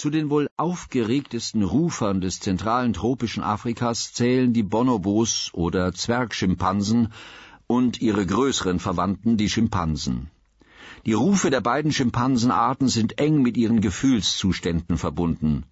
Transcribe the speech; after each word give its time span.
Zu 0.00 0.10
den 0.10 0.30
wohl 0.30 0.48
aufgeregtesten 0.56 1.64
Rufern 1.64 2.20
des 2.20 2.38
zentralen 2.38 2.92
tropischen 2.92 3.42
Afrikas 3.42 4.12
zählen 4.12 4.52
die 4.52 4.62
Bonobos 4.62 5.50
oder 5.54 5.92
Zwergschimpansen 5.92 7.08
und 7.66 8.00
ihre 8.00 8.24
größeren 8.24 8.78
Verwandten, 8.78 9.36
die 9.36 9.48
Schimpansen. 9.50 10.30
Die 11.04 11.14
Rufe 11.14 11.50
der 11.50 11.60
beiden 11.62 11.90
Schimpansenarten 11.90 12.86
sind 12.86 13.18
eng 13.18 13.42
mit 13.42 13.56
ihren 13.56 13.80
Gefühlszuständen 13.80 14.98
verbunden. 14.98 15.64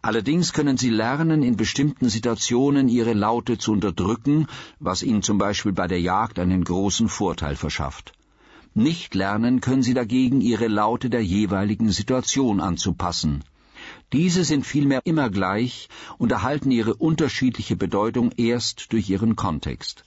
Allerdings 0.00 0.52
können 0.52 0.76
sie 0.76 0.90
lernen, 0.90 1.42
in 1.42 1.56
bestimmten 1.56 2.08
Situationen 2.08 2.88
ihre 2.88 3.14
Laute 3.14 3.58
zu 3.58 3.72
unterdrücken, 3.72 4.46
was 4.78 5.02
ihnen 5.02 5.22
zum 5.22 5.38
Beispiel 5.38 5.72
bei 5.72 5.88
der 5.88 6.00
Jagd 6.00 6.38
einen 6.38 6.62
großen 6.62 7.08
Vorteil 7.08 7.56
verschafft. 7.56 8.12
Nicht 8.74 9.16
lernen 9.16 9.60
können 9.60 9.82
sie 9.82 9.94
dagegen, 9.94 10.40
ihre 10.40 10.68
Laute 10.68 11.10
der 11.10 11.24
jeweiligen 11.24 11.90
Situation 11.90 12.60
anzupassen. 12.60 13.42
Diese 14.12 14.44
sind 14.44 14.64
vielmehr 14.64 15.00
immer 15.04 15.30
gleich 15.30 15.88
und 16.18 16.30
erhalten 16.30 16.70
ihre 16.70 16.94
unterschiedliche 16.94 17.74
Bedeutung 17.74 18.30
erst 18.36 18.92
durch 18.92 19.10
ihren 19.10 19.34
Kontext. 19.34 20.04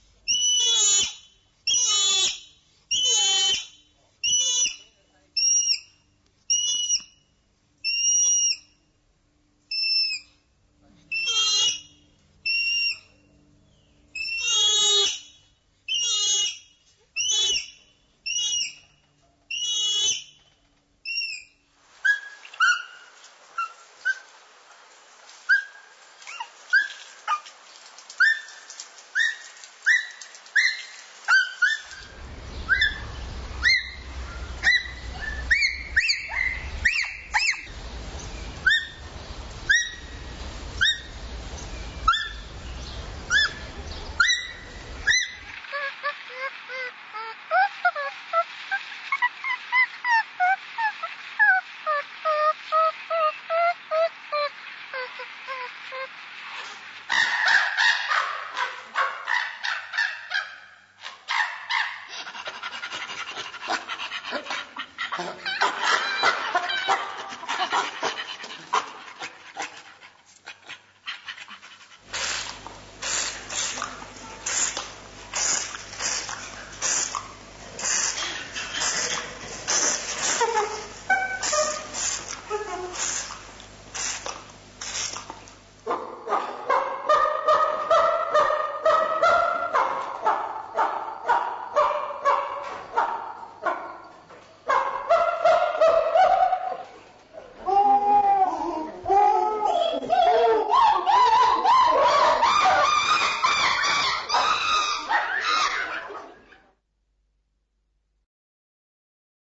Okay. 65.18 65.34